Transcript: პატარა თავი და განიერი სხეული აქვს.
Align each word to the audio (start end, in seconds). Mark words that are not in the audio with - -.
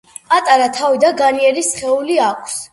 პატარა 0.29 0.69
თავი 0.79 1.03
და 1.05 1.13
განიერი 1.21 1.67
სხეული 1.71 2.21
აქვს. 2.33 2.61